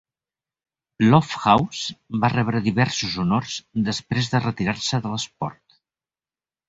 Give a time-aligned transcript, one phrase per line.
[1.09, 3.59] Lofthouse va rebre diversos honors
[3.91, 5.81] després de retirar-se de l'esport.